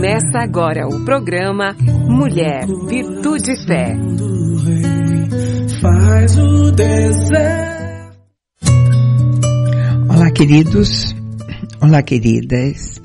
Começa 0.00 0.38
agora 0.38 0.88
o 0.88 1.04
programa 1.04 1.76
Mulher, 2.08 2.66
Virtude 2.88 3.50
e 3.50 3.66
Fé. 3.66 3.94
Olá, 10.08 10.30
queridos. 10.30 11.14
Olá, 11.82 12.02
queridas. 12.02 12.98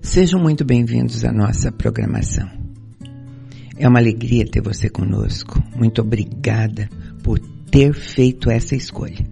Sejam 0.00 0.40
muito 0.40 0.64
bem-vindos 0.64 1.24
à 1.24 1.32
nossa 1.32 1.72
programação. 1.72 2.48
É 3.76 3.88
uma 3.88 3.98
alegria 3.98 4.46
ter 4.48 4.62
você 4.62 4.88
conosco. 4.88 5.60
Muito 5.74 6.00
obrigada 6.00 6.88
por 7.24 7.40
ter 7.72 7.92
feito 7.92 8.52
essa 8.52 8.76
escolha. 8.76 9.26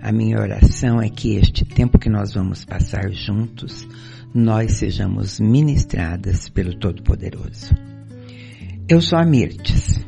A 0.00 0.10
minha 0.10 0.40
oração 0.40 0.98
é 0.98 1.10
que 1.10 1.36
este 1.36 1.66
tempo 1.66 1.98
que 1.98 2.08
nós 2.08 2.32
vamos 2.32 2.64
passar 2.64 3.12
juntos 3.12 3.86
nós 4.34 4.72
sejamos 4.72 5.38
ministradas 5.38 6.48
pelo 6.48 6.74
Todo-Poderoso. 6.74 7.74
Eu 8.88 9.00
sou 9.00 9.18
a 9.18 9.24
Mirtes 9.24 10.04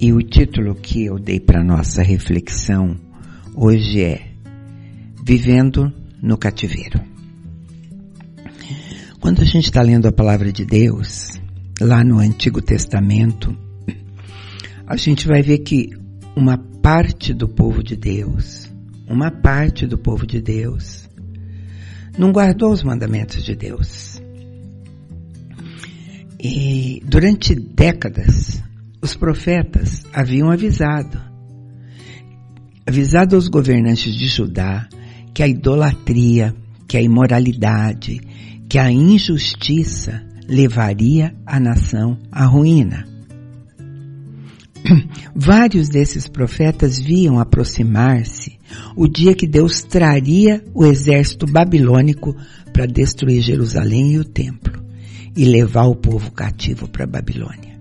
e 0.00 0.12
o 0.12 0.22
título 0.22 0.74
que 0.74 1.04
eu 1.04 1.18
dei 1.18 1.38
para 1.38 1.62
nossa 1.62 2.02
reflexão 2.02 2.96
hoje 3.54 4.02
é 4.02 4.30
Vivendo 5.24 5.92
no 6.22 6.38
Cativeiro. 6.38 7.00
Quando 9.20 9.42
a 9.42 9.44
gente 9.44 9.64
está 9.64 9.82
lendo 9.82 10.06
a 10.06 10.12
palavra 10.12 10.50
de 10.50 10.64
Deus, 10.64 11.38
lá 11.80 12.02
no 12.02 12.18
Antigo 12.18 12.62
Testamento, 12.62 13.54
a 14.86 14.96
gente 14.96 15.26
vai 15.26 15.42
ver 15.42 15.58
que 15.58 15.90
uma 16.34 16.56
parte 16.56 17.34
do 17.34 17.48
povo 17.48 17.82
de 17.82 17.94
Deus, 17.94 18.72
uma 19.06 19.30
parte 19.30 19.86
do 19.86 19.98
povo 19.98 20.26
de 20.26 20.40
Deus, 20.40 21.07
não 22.18 22.32
guardou 22.32 22.72
os 22.72 22.82
mandamentos 22.82 23.44
de 23.44 23.54
Deus. 23.54 24.20
E 26.40 27.02
durante 27.06 27.54
décadas, 27.54 28.62
os 29.00 29.14
profetas 29.16 30.04
haviam 30.12 30.50
avisado, 30.50 31.20
avisado 32.86 33.36
aos 33.36 33.48
governantes 33.48 34.14
de 34.14 34.26
Judá 34.26 34.88
que 35.32 35.42
a 35.42 35.48
idolatria, 35.48 36.54
que 36.88 36.96
a 36.96 37.02
imoralidade, 37.02 38.20
que 38.68 38.78
a 38.78 38.90
injustiça 38.90 40.22
levaria 40.48 41.34
a 41.46 41.60
nação 41.60 42.18
à 42.32 42.44
ruína. 42.44 43.06
Vários 45.34 45.88
desses 45.88 46.26
profetas 46.26 46.98
viam 46.98 47.38
aproximar-se 47.38 48.57
o 48.96 49.06
dia 49.06 49.34
que 49.34 49.46
Deus 49.46 49.82
traria 49.82 50.64
o 50.74 50.84
exército 50.84 51.46
babilônico 51.46 52.36
para 52.72 52.86
destruir 52.86 53.40
Jerusalém 53.40 54.12
e 54.12 54.18
o 54.18 54.24
templo 54.24 54.82
e 55.36 55.44
levar 55.44 55.84
o 55.84 55.94
povo 55.94 56.32
cativo 56.32 56.88
para 56.88 57.06
Babilônia. 57.06 57.78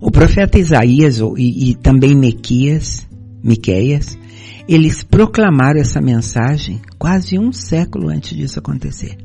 O 0.00 0.10
profeta 0.10 0.58
Isaías 0.58 1.20
e, 1.36 1.70
e 1.70 1.74
também 1.74 2.14
Mequias, 2.14 3.06
Miqueias, 3.42 4.18
eles 4.66 5.02
proclamaram 5.02 5.80
essa 5.80 6.00
mensagem 6.00 6.80
quase 6.98 7.38
um 7.38 7.52
século 7.52 8.08
antes 8.08 8.36
disso 8.36 8.58
acontecer. 8.58 9.18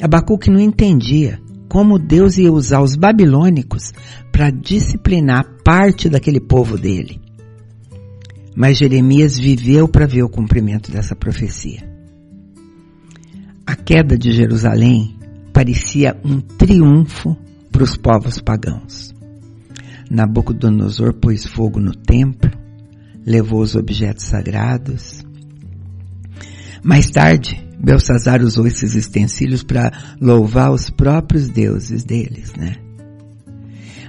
Abacuque 0.00 0.50
não 0.50 0.60
entendia 0.60 1.40
como 1.68 1.98
Deus 1.98 2.38
ia 2.38 2.52
usar 2.52 2.80
os 2.80 2.96
babilônicos 2.96 3.92
para 4.32 4.50
disciplinar 4.50 5.44
parte 5.64 6.08
daquele 6.08 6.40
povo 6.40 6.78
dele. 6.78 7.20
Mas 8.56 8.78
Jeremias 8.78 9.38
viveu 9.38 9.86
para 9.86 10.06
ver 10.06 10.22
o 10.22 10.30
cumprimento 10.30 10.90
dessa 10.90 11.14
profecia. 11.14 11.86
A 13.66 13.76
queda 13.76 14.16
de 14.16 14.32
Jerusalém 14.32 15.18
parecia 15.52 16.18
um 16.24 16.40
triunfo 16.40 17.36
para 17.70 17.84
os 17.84 17.96
povos 17.96 18.40
pagãos. 18.40 19.14
Nabucodonosor 20.10 21.12
pôs 21.12 21.44
fogo 21.44 21.78
no 21.80 21.94
templo, 21.94 22.50
levou 23.26 23.60
os 23.60 23.74
objetos 23.74 24.24
sagrados. 24.24 25.22
Mais 26.82 27.10
tarde, 27.10 27.62
Belsazar 27.78 28.42
usou 28.42 28.66
esses 28.66 28.94
utensílios 28.94 29.62
para 29.62 29.92
louvar 30.20 30.72
os 30.72 30.88
próprios 30.88 31.48
deuses 31.50 32.04
deles, 32.04 32.54
né? 32.54 32.76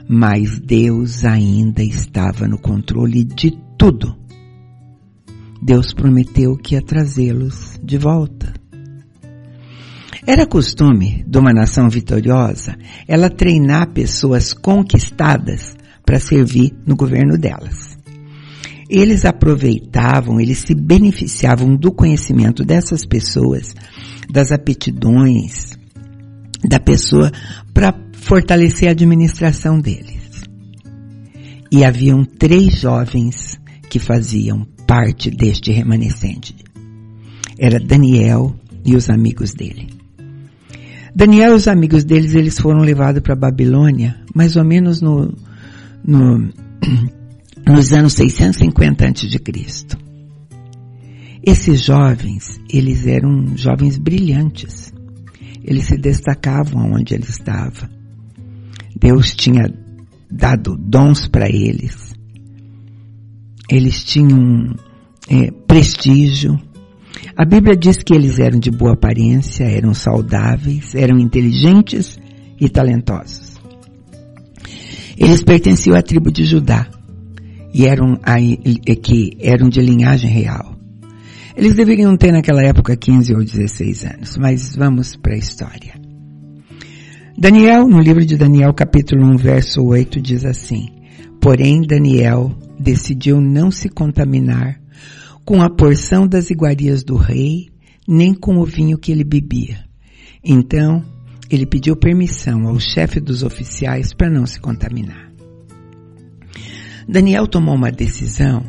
Mas 0.07 0.57
Deus 0.59 1.25
ainda 1.25 1.83
estava 1.83 2.47
no 2.47 2.57
controle 2.57 3.25
de 3.25 3.51
tudo. 3.77 4.26
Deus 5.61 5.93
prometeu 5.93 6.55
que 6.55 6.75
ia 6.75 6.81
trazê-los 6.81 7.79
de 7.83 7.97
volta. 7.97 8.53
Era 10.25 10.45
costume 10.45 11.23
de 11.25 11.37
uma 11.37 11.53
nação 11.53 11.89
vitoriosa 11.89 12.77
ela 13.07 13.29
treinar 13.29 13.91
pessoas 13.93 14.53
conquistadas 14.53 15.75
para 16.05 16.19
servir 16.19 16.73
no 16.85 16.95
governo 16.95 17.37
delas. 17.37 17.97
Eles 18.89 19.25
aproveitavam, 19.25 20.39
eles 20.39 20.59
se 20.59 20.73
beneficiavam 20.73 21.75
do 21.75 21.91
conhecimento 21.91 22.63
dessas 22.63 23.05
pessoas, 23.05 23.73
das 24.29 24.51
aptidões 24.51 25.77
da 26.63 26.79
pessoa 26.79 27.31
para 27.73 27.93
fortalecer 28.13 28.89
a 28.89 28.91
administração 28.91 29.79
deles. 29.79 30.43
E 31.71 31.83
haviam 31.83 32.23
três 32.23 32.79
jovens 32.79 33.59
que 33.89 33.99
faziam 33.99 34.65
parte 34.87 35.29
deste 35.29 35.71
remanescente. 35.71 36.55
Era 37.59 37.79
Daniel 37.79 38.55
e 38.85 38.95
os 38.95 39.09
amigos 39.09 39.53
dele. 39.53 39.89
Daniel 41.13 41.51
e 41.51 41.55
os 41.55 41.67
amigos 41.67 42.03
deles, 42.03 42.33
eles 42.33 42.59
foram 42.59 42.81
levados 42.81 43.21
para 43.21 43.35
Babilônia, 43.35 44.15
mais 44.33 44.55
ou 44.55 44.63
menos 44.63 45.01
no, 45.01 45.33
no 46.03 46.49
nos 47.67 47.91
anos 47.91 48.13
650 48.13 49.05
a.C. 49.05 49.97
Esses 51.43 51.83
jovens, 51.83 52.59
eles 52.69 53.05
eram 53.05 53.57
jovens 53.57 53.97
brilhantes. 53.97 54.93
Eles 55.63 55.85
se 55.85 55.97
destacavam 55.97 56.93
onde 56.93 57.13
ele 57.13 57.23
estava. 57.23 57.89
Deus 58.99 59.35
tinha 59.35 59.73
dado 60.31 60.77
dons 60.77 61.27
para 61.27 61.49
eles. 61.49 62.16
Eles 63.69 64.03
tinham 64.03 64.75
é, 65.29 65.51
prestígio. 65.67 66.59
A 67.35 67.45
Bíblia 67.45 67.75
diz 67.75 67.97
que 67.97 68.13
eles 68.13 68.39
eram 68.39 68.59
de 68.59 68.71
boa 68.71 68.93
aparência, 68.93 69.63
eram 69.65 69.93
saudáveis, 69.93 70.95
eram 70.95 71.19
inteligentes 71.19 72.17
e 72.59 72.69
talentosos. 72.69 73.57
Eles 75.17 75.43
pertenciam 75.43 75.95
à 75.95 76.01
tribo 76.01 76.31
de 76.31 76.45
Judá 76.45 76.87
e 77.73 77.85
eram, 77.85 78.19
que 79.01 79.37
eram 79.39 79.67
de 79.67 79.81
linhagem 79.81 80.29
real. 80.29 80.75
Eles 81.55 81.73
deveriam 81.73 82.15
ter 82.15 82.31
naquela 82.31 82.63
época 82.63 82.95
15 82.95 83.33
ou 83.33 83.43
16 83.43 84.05
anos, 84.05 84.37
mas 84.37 84.75
vamos 84.75 85.15
para 85.15 85.33
a 85.33 85.37
história. 85.37 85.99
Daniel, 87.35 87.87
no 87.87 87.99
livro 87.99 88.23
de 88.23 88.37
Daniel 88.37 88.73
capítulo 88.73 89.25
1 89.25 89.37
verso 89.37 89.83
8 89.83 90.21
diz 90.21 90.45
assim, 90.45 90.87
Porém 91.41 91.81
Daniel 91.81 92.51
decidiu 92.79 93.41
não 93.41 93.71
se 93.71 93.89
contaminar 93.89 94.79
com 95.43 95.61
a 95.61 95.69
porção 95.69 96.27
das 96.27 96.49
iguarias 96.49 97.03
do 97.03 97.15
rei, 97.15 97.69
nem 98.07 98.33
com 98.33 98.57
o 98.57 98.65
vinho 98.65 98.97
que 98.97 99.11
ele 99.11 99.23
bebia. 99.23 99.85
Então, 100.43 101.03
ele 101.49 101.65
pediu 101.65 101.95
permissão 101.95 102.67
ao 102.67 102.79
chefe 102.79 103.19
dos 103.19 103.43
oficiais 103.43 104.13
para 104.13 104.29
não 104.29 104.45
se 104.45 104.59
contaminar. 104.59 105.31
Daniel 107.07 107.47
tomou 107.47 107.75
uma 107.75 107.91
decisão 107.91 108.61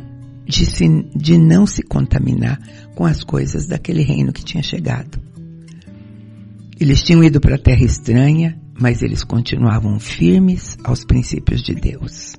de, 0.46 0.64
se, 0.64 0.88
de 1.14 1.36
não 1.36 1.66
se 1.66 1.82
contaminar 1.82 2.58
com 2.94 3.04
as 3.04 3.22
coisas 3.24 3.66
daquele 3.66 4.02
reino 4.02 4.32
que 4.32 4.44
tinha 4.44 4.62
chegado. 4.62 5.20
Eles 6.80 7.02
tinham 7.02 7.24
ido 7.24 7.40
para 7.40 7.56
a 7.56 7.60
terra 7.60 7.84
estranha, 7.84 8.56
mas 8.80 9.02
eles 9.02 9.24
continuavam 9.24 9.98
firmes 9.98 10.78
aos 10.84 11.04
princípios 11.04 11.60
de 11.60 11.74
Deus. 11.74 12.36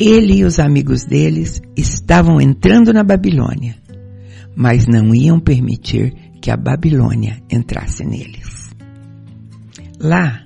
Ele 0.00 0.38
e 0.38 0.44
os 0.44 0.58
amigos 0.58 1.04
deles 1.04 1.60
estavam 1.76 2.40
entrando 2.40 2.90
na 2.90 3.04
Babilônia, 3.04 3.76
mas 4.56 4.86
não 4.86 5.14
iam 5.14 5.38
permitir 5.38 6.14
que 6.40 6.50
a 6.50 6.56
Babilônia 6.56 7.42
entrasse 7.50 8.02
neles. 8.02 8.70
Lá 10.00 10.42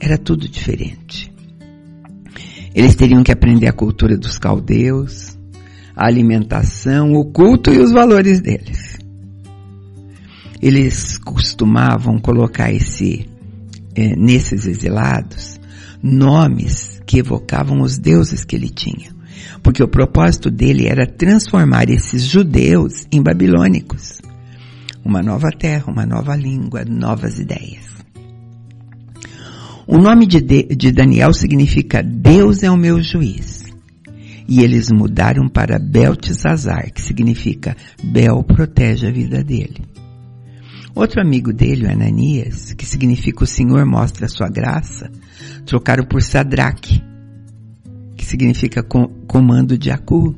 era 0.00 0.16
tudo 0.16 0.48
diferente. 0.48 1.30
Eles 2.74 2.94
teriam 2.94 3.22
que 3.22 3.30
aprender 3.30 3.68
a 3.68 3.74
cultura 3.74 4.16
dos 4.16 4.38
caldeus, 4.38 5.38
a 5.94 6.06
alimentação, 6.06 7.12
o 7.12 7.26
culto 7.26 7.70
e 7.70 7.78
os 7.78 7.92
valores 7.92 8.40
deles. 8.40 8.96
Eles 10.62 11.18
costumavam 11.18 12.18
colocar 12.18 12.72
esse, 12.72 13.28
é, 13.94 14.16
nesses 14.16 14.66
exilados 14.66 15.60
nomes 16.02 16.97
que 17.08 17.18
evocavam 17.18 17.80
os 17.80 17.96
deuses 17.98 18.44
que 18.44 18.54
ele 18.54 18.68
tinha. 18.68 19.10
Porque 19.62 19.82
o 19.82 19.88
propósito 19.88 20.50
dele 20.50 20.86
era 20.86 21.06
transformar 21.06 21.88
esses 21.88 22.22
judeus 22.22 23.06
em 23.10 23.22
babilônicos. 23.22 24.20
uma 25.02 25.22
nova 25.22 25.48
terra, 25.58 25.90
uma 25.90 26.04
nova 26.04 26.36
língua, 26.36 26.84
novas 26.84 27.38
ideias. 27.38 27.86
O 29.86 29.96
nome 29.96 30.26
de, 30.26 30.38
de, 30.42 30.92
Daniel 30.92 31.32
significa 31.32 32.02
Deus 32.02 32.62
é 32.62 32.70
o 32.70 32.76
meu 32.76 33.00
juiz. 33.00 33.64
E 34.46 34.60
eles 34.60 34.90
mudaram 34.90 35.48
para 35.48 35.78
Beltesazar, 35.78 36.92
que 36.92 37.00
significa 37.00 37.74
Bel 38.04 38.42
protege 38.42 39.06
a 39.06 39.10
vida 39.10 39.42
dele. 39.42 39.80
Outro 40.94 41.22
amigo 41.22 41.54
dele, 41.54 41.86
o 41.86 41.90
Ananias, 41.90 42.74
que 42.74 42.84
significa 42.84 43.44
o 43.44 43.46
Senhor 43.46 43.86
mostra 43.86 44.26
a 44.26 44.28
sua 44.28 44.50
graça, 44.50 45.10
trocaram 45.68 46.04
por 46.04 46.22
Sadraque, 46.22 47.04
que 48.16 48.24
significa 48.24 48.82
comando 48.82 49.76
de 49.76 49.90
Acu. 49.90 50.34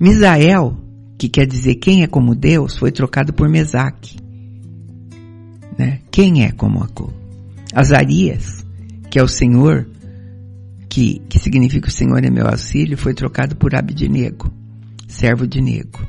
Misael, 0.00 0.76
que 1.16 1.28
quer 1.28 1.46
dizer 1.46 1.76
quem 1.76 2.02
é 2.02 2.08
como 2.08 2.34
Deus, 2.34 2.76
foi 2.76 2.90
trocado 2.90 3.32
por 3.32 3.48
Mesaque. 3.48 4.18
Né? 5.78 6.00
Quem 6.10 6.44
é 6.44 6.50
como 6.50 6.82
Acu? 6.82 7.12
Azarias, 7.72 8.66
que 9.08 9.18
é 9.18 9.22
o 9.22 9.28
Senhor, 9.28 9.88
que, 10.88 11.22
que 11.28 11.38
significa 11.38 11.86
o 11.86 11.92
Senhor 11.92 12.24
é 12.24 12.30
meu 12.30 12.48
auxílio, 12.48 12.98
foi 12.98 13.14
trocado 13.14 13.54
por 13.54 13.76
Abednego, 13.76 14.52
servo 15.06 15.46
de 15.46 15.60
Nego. 15.60 16.00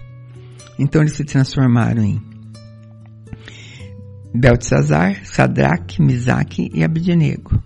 Então 0.80 1.02
eles 1.02 1.14
se 1.14 1.24
transformaram 1.24 2.02
em 2.02 2.20
Beltesazar, 4.34 5.24
Sadraque, 5.24 6.02
Misaque 6.02 6.72
e 6.74 6.84
Abednego. 6.84 7.62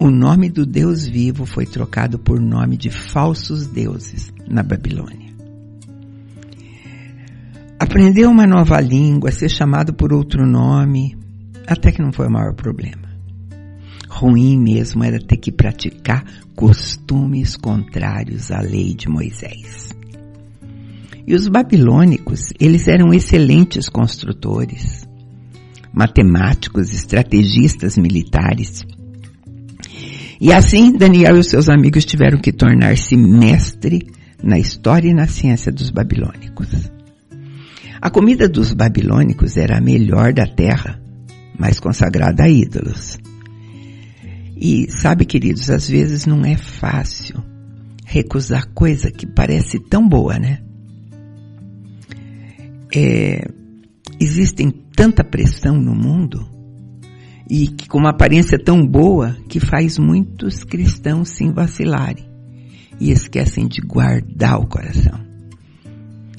O 0.00 0.10
nome 0.10 0.48
do 0.48 0.64
Deus 0.64 1.06
vivo 1.06 1.44
foi 1.44 1.66
trocado 1.66 2.20
por 2.20 2.40
nome 2.40 2.76
de 2.76 2.88
falsos 2.88 3.66
deuses 3.66 4.32
na 4.48 4.62
Babilônia. 4.62 5.28
Aprender 7.80 8.26
uma 8.26 8.46
nova 8.46 8.80
língua, 8.80 9.32
ser 9.32 9.48
chamado 9.48 9.92
por 9.92 10.12
outro 10.12 10.46
nome, 10.46 11.16
até 11.66 11.90
que 11.90 12.00
não 12.00 12.12
foi 12.12 12.28
o 12.28 12.30
maior 12.30 12.54
problema. 12.54 13.08
Ruim 14.08 14.58
mesmo 14.58 15.02
era 15.02 15.18
ter 15.18 15.36
que 15.36 15.50
praticar 15.50 16.24
costumes 16.54 17.56
contrários 17.56 18.52
à 18.52 18.60
lei 18.60 18.94
de 18.94 19.08
Moisés. 19.08 19.90
E 21.26 21.34
os 21.34 21.46
babilônicos, 21.46 22.52
eles 22.58 22.88
eram 22.88 23.12
excelentes 23.12 23.88
construtores, 23.88 25.06
matemáticos, 25.92 26.92
estrategistas 26.92 27.98
militares. 27.98 28.84
E 30.40 30.52
assim, 30.52 30.92
Daniel 30.92 31.36
e 31.36 31.40
os 31.40 31.48
seus 31.48 31.68
amigos 31.68 32.04
tiveram 32.04 32.38
que 32.38 32.52
tornar-se 32.52 33.16
mestre 33.16 34.06
na 34.42 34.58
história 34.58 35.08
e 35.08 35.14
na 35.14 35.26
ciência 35.26 35.72
dos 35.72 35.90
babilônicos. 35.90 36.68
A 38.00 38.08
comida 38.08 38.48
dos 38.48 38.72
babilônicos 38.72 39.56
era 39.56 39.78
a 39.78 39.80
melhor 39.80 40.32
da 40.32 40.46
terra, 40.46 41.00
mas 41.58 41.80
consagrada 41.80 42.44
a 42.44 42.48
ídolos. 42.48 43.18
E 44.56 44.88
sabe, 44.90 45.24
queridos, 45.24 45.68
às 45.70 45.88
vezes 45.88 46.24
não 46.24 46.44
é 46.44 46.56
fácil 46.56 47.42
recusar 48.04 48.68
coisa 48.72 49.10
que 49.10 49.26
parece 49.26 49.80
tão 49.80 50.08
boa, 50.08 50.38
né? 50.38 50.60
É, 52.94 53.44
existem 54.20 54.70
tanta 54.70 55.22
pressão 55.22 55.76
no 55.76 55.94
mundo 55.94 56.57
e 57.48 57.68
que 57.68 57.88
com 57.88 57.98
uma 57.98 58.10
aparência 58.10 58.58
tão 58.58 58.86
boa 58.86 59.36
que 59.48 59.58
faz 59.58 59.98
muitos 59.98 60.64
cristãos 60.64 61.30
se 61.30 61.50
vacilarem 61.50 62.28
e 63.00 63.10
esquecem 63.10 63.66
de 63.66 63.80
guardar 63.80 64.60
o 64.60 64.66
coração. 64.66 65.26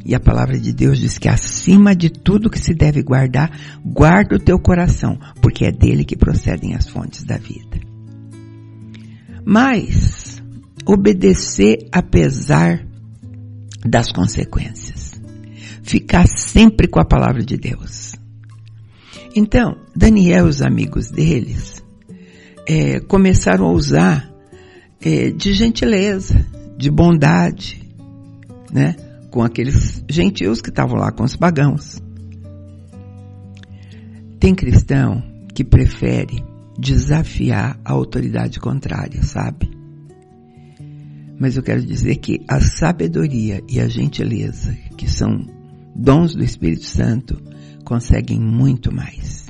E 0.05 0.15
a 0.15 0.19
palavra 0.19 0.57
de 0.57 0.73
Deus 0.73 0.99
diz 0.99 1.17
que 1.17 1.27
acima 1.27 1.95
de 1.95 2.09
tudo 2.09 2.49
que 2.49 2.59
se 2.59 2.73
deve 2.73 3.01
guardar, 3.01 3.51
guarda 3.83 4.35
o 4.35 4.39
teu 4.39 4.57
coração, 4.59 5.19
porque 5.41 5.65
é 5.65 5.71
dele 5.71 6.05
que 6.05 6.15
procedem 6.15 6.75
as 6.75 6.87
fontes 6.87 7.23
da 7.23 7.37
vida. 7.37 7.79
Mas, 9.45 10.41
obedecer 10.85 11.87
apesar 11.91 12.85
das 13.85 14.11
consequências. 14.11 15.19
Ficar 15.83 16.27
sempre 16.27 16.87
com 16.87 16.99
a 16.99 17.05
palavra 17.05 17.43
de 17.43 17.57
Deus. 17.57 18.08
Então, 19.35 19.77
Daniel 19.95 20.47
e 20.47 20.49
os 20.49 20.61
amigos 20.61 21.09
deles 21.09 21.83
é, 22.67 22.99
começaram 22.99 23.65
a 23.65 23.71
usar 23.71 24.29
é, 25.01 25.29
de 25.29 25.53
gentileza, 25.53 26.45
de 26.77 26.89
bondade, 26.89 27.81
né? 28.71 28.95
com 29.29 29.43
aqueles 29.43 30.03
gentios 30.09 30.61
que 30.61 30.69
estavam 30.69 30.97
lá 30.97 31.11
com 31.11 31.23
os 31.23 31.35
pagãos. 31.35 32.01
Tem 34.39 34.55
cristão 34.55 35.21
que 35.53 35.63
prefere 35.63 36.43
desafiar 36.77 37.79
a 37.83 37.91
autoridade 37.91 38.59
contrária, 38.59 39.21
sabe? 39.21 39.69
Mas 41.37 41.55
eu 41.55 41.63
quero 41.63 41.81
dizer 41.81 42.15
que 42.17 42.41
a 42.47 42.59
sabedoria 42.59 43.61
e 43.69 43.79
a 43.79 43.87
gentileza, 43.87 44.75
que 44.97 45.09
são 45.09 45.45
dons 45.95 46.35
do 46.35 46.43
Espírito 46.43 46.85
Santo, 46.85 47.41
conseguem 47.89 48.39
muito 48.39 48.93
mais. 48.93 49.47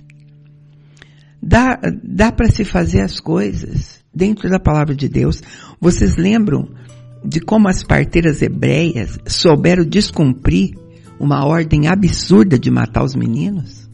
Dá, 1.44 1.78
dá 2.02 2.32
para 2.32 2.50
se 2.50 2.64
fazer 2.64 3.02
as 3.02 3.20
coisas 3.20 4.00
dentro 4.16 4.50
da 4.50 4.58
palavra 4.58 4.96
de 4.96 5.10
Deus. 5.10 5.44
Vocês 5.80 6.16
lembram 6.16 6.70
de 7.24 7.42
como 7.42 7.68
as 7.68 7.84
parteiras 7.84 8.42
hebreias 8.42 9.20
souberam 9.28 9.84
descumprir 9.84 10.74
uma 11.20 11.46
ordem 11.46 11.88
absurda 11.90 12.58
de 12.58 12.72
matar 12.72 13.04
os 13.04 13.14
meninos? 13.14 13.90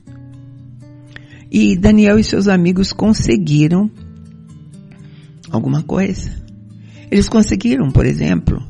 E 1.51 1.75
Daniel 1.75 2.19
e 2.19 2.24
seus 2.24 2.47
amigos 2.47 2.94
conseguiram 2.94 3.89
alguma 5.50 5.81
coisa. 5.81 6.31
Eles 7.09 7.27
conseguiram, 7.27 7.89
por 7.89 8.06
exemplo, 8.06 8.62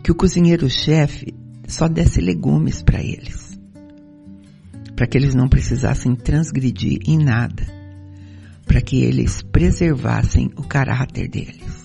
que 0.00 0.12
o 0.12 0.14
cozinheiro-chefe 0.14 1.34
só 1.66 1.88
desse 1.88 2.20
legumes 2.20 2.82
para 2.82 3.02
eles. 3.02 3.43
Para 4.94 5.06
que 5.06 5.18
eles 5.18 5.34
não 5.34 5.48
precisassem 5.48 6.14
transgredir 6.14 7.00
em 7.06 7.18
nada. 7.18 7.66
Para 8.66 8.80
que 8.80 9.02
eles 9.02 9.42
preservassem 9.42 10.50
o 10.56 10.62
caráter 10.62 11.28
deles. 11.28 11.82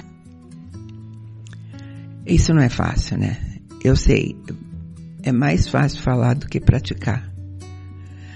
Isso 2.26 2.54
não 2.54 2.62
é 2.62 2.70
fácil, 2.70 3.18
né? 3.18 3.38
Eu 3.84 3.96
sei. 3.96 4.38
É 5.24 5.32
mais 5.32 5.68
fácil 5.68 6.02
falar 6.02 6.36
do 6.36 6.48
que 6.48 6.60
praticar. 6.60 7.30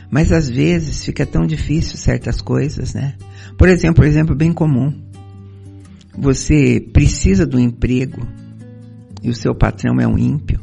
Mas 0.10 0.32
às 0.32 0.50
vezes 0.50 1.04
fica 1.06 1.26
tão 1.26 1.46
difícil 1.46 1.98
certas 1.98 2.42
coisas, 2.42 2.94
né? 2.94 3.16
Por 3.58 3.68
exemplo, 3.68 3.96
por 3.96 4.06
exemplo 4.06 4.36
bem 4.36 4.54
comum. 4.54 4.94
Você 6.18 6.80
precisa 6.94 7.46
do 7.46 7.60
emprego 7.60 8.28
e 9.24 9.30
o 9.30 9.36
seu 9.36 9.56
patrão 9.56 10.00
é 10.00 10.08
um 10.08 10.18
ímpio, 10.18 10.60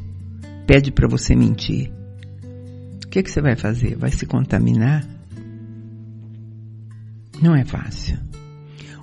pede 0.66 0.92
para 0.92 1.08
você 1.08 1.34
mentir. 1.34 1.90
O 3.10 3.12
que, 3.12 3.24
que 3.24 3.30
você 3.32 3.42
vai 3.42 3.56
fazer? 3.56 3.96
Vai 3.96 4.12
se 4.12 4.24
contaminar? 4.24 5.04
Não 7.42 7.56
é 7.56 7.64
fácil. 7.64 8.16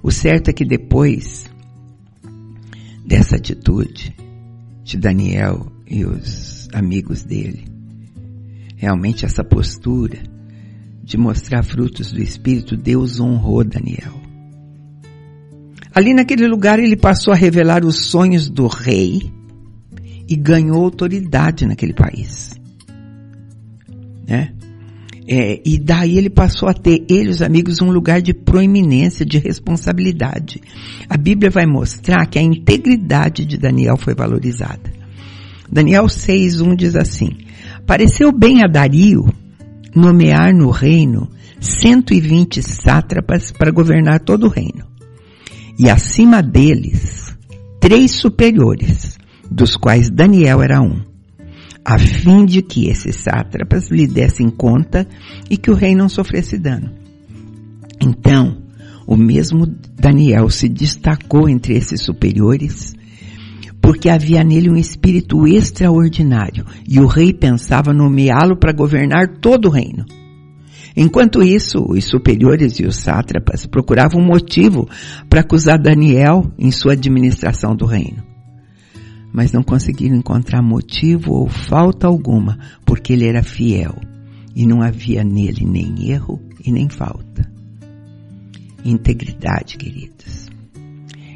O 0.02 0.10
certo 0.12 0.48
é 0.48 0.54
que 0.54 0.64
depois 0.64 1.46
dessa 3.06 3.36
atitude 3.36 4.16
de 4.82 4.98
Daniel 4.98 5.70
e 5.86 6.06
os 6.06 6.70
amigos 6.72 7.26
dele. 7.26 7.66
Realmente 8.78 9.26
essa 9.26 9.44
postura 9.44 10.20
de 11.04 11.18
mostrar 11.18 11.62
frutos 11.62 12.10
do 12.14 12.22
Espírito, 12.22 12.78
Deus 12.78 13.20
honrou 13.20 13.66
Daniel. 13.66 14.14
Ali 15.94 16.14
naquele 16.14 16.48
lugar 16.48 16.80
ele 16.80 16.96
passou 16.96 17.34
a 17.34 17.36
revelar 17.36 17.84
os 17.84 18.06
sonhos 18.06 18.50
do 18.50 18.68
rei 18.68 19.30
e 20.30 20.36
ganhou 20.38 20.82
autoridade 20.82 21.66
naquele 21.66 21.94
país. 21.94 22.57
Né? 24.27 24.51
É, 25.29 25.62
e 25.65 25.77
daí 25.77 26.17
ele 26.17 26.29
passou 26.29 26.69
a 26.69 26.74
ter, 26.74 27.05
ele 27.10 27.29
os 27.29 27.41
amigos, 27.41 27.81
um 27.81 27.91
lugar 27.91 28.22
de 28.22 28.34
proeminência, 28.34 29.25
de 29.25 29.38
responsabilidade. 29.38 30.62
A 31.10 31.17
Bíblia 31.17 31.51
vai 31.51 31.65
mostrar 31.65 32.25
que 32.27 32.39
a 32.39 32.41
integridade 32.41 33.46
de 33.46 33.57
Daniel 33.57 33.98
foi 33.98 34.15
valorizada. 34.15 34.98
Daniel 35.69 36.05
6.1 36.05 36.75
diz 36.75 36.96
assim, 36.96 37.29
Pareceu 37.86 38.31
bem 38.31 38.63
a 38.63 38.67
Dario 38.67 39.27
nomear 39.93 40.53
no 40.53 40.69
reino 40.69 41.29
120 41.60 42.62
sátrapas 42.62 43.51
para 43.51 43.72
governar 43.72 44.22
todo 44.22 44.46
o 44.46 44.50
reino. 44.50 44.86
E 45.77 45.89
acima 45.89 46.41
deles, 46.41 47.36
três 47.81 48.12
superiores, 48.12 49.17
dos 49.50 49.75
quais 49.75 50.10
Daniel 50.10 50.62
era 50.62 50.81
um 50.81 51.01
a 51.89 51.98
fim 51.98 52.46
de 52.46 52.62
que 52.62 52.89
esses 52.89 53.15
sátrapas 53.15 53.89
lhe 53.89 54.06
dessem 54.06 54.50
conta 54.50 55.08
e 55.50 55.56
que 55.56 55.72
o 55.72 55.74
rei 55.74 55.96
não 55.96 56.10
sofresse 56.10 56.58
dano. 56.58 56.91
Então, 58.01 58.58
o 59.08 59.15
mesmo 59.15 59.65
Daniel 59.96 60.50
se 60.50 60.67
destacou 60.67 61.48
entre 61.48 61.77
esses 61.77 62.01
superiores, 62.01 62.94
porque 63.82 64.10
havia 64.10 64.44
nele 64.44 64.70
um 64.70 64.75
espírito 64.75 65.48
extraordinário 65.48 66.65
e 66.86 67.00
o 67.00 67.08
rei 67.08 67.32
pensava 67.32 67.94
nomeá-lo 67.94 68.58
para 68.58 68.74
governar 68.74 69.38
todo 69.39 69.70
o 69.70 69.72
reino. 69.72 70.03
Enquanto 70.94 71.41
isso, 71.41 71.86
os 71.88 72.03
superiores 72.03 72.82
e 72.82 72.86
os 72.86 72.98
sátrapas 72.98 73.65
procuravam 73.65 74.22
motivo 74.22 74.89
para 75.29 75.39
acusar 75.39 75.82
Daniel 75.82 76.51
em 76.60 76.70
sua 76.70 76.94
administração 76.94 77.74
do 77.74 77.86
reino. 77.86 78.26
Mas 79.38 79.51
não 79.51 79.62
conseguiram 79.62 80.15
encontrar 80.15 80.63
motivo 80.63 81.32
ou 81.32 81.48
falta 81.48 82.08
alguma, 82.08 82.58
porque 82.84 83.13
ele 83.13 83.27
era 83.27 83.44
fiel 83.44 83.94
e 84.56 84.65
não 84.65 84.82
havia 84.82 85.24
nele 85.24 85.63
nem 85.63 86.10
erro 86.10 86.41
e 86.65 86.72
nem 86.72 86.89
falta. 86.89 87.48
Integridade, 88.84 89.77
queridos. 89.77 90.50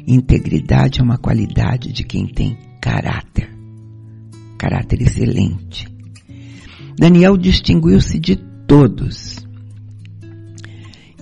Integridade 0.04 1.00
é 1.00 1.04
uma 1.04 1.16
qualidade 1.16 1.92
de 1.92 2.02
quem 2.02 2.26
tem 2.26 2.58
caráter. 2.80 3.48
Caráter 4.58 5.00
excelente. 5.00 5.86
Daniel 6.98 7.36
distinguiu-se 7.36 8.18
de 8.18 8.34
todos. 8.66 9.46